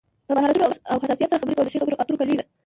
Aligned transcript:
پر 0.29 0.35
مهارتونو 0.37 0.67
او 0.91 0.97
حساسیت 1.03 1.29
سره 1.29 1.39
خبرې 1.41 1.55
کول 1.57 1.65
د 1.65 1.71
ښې 1.73 1.81
خبرې 1.81 1.95
اترو 1.99 2.19
کلي 2.21 2.35
ده. 2.39 2.43